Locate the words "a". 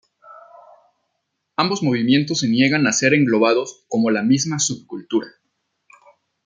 2.87-2.91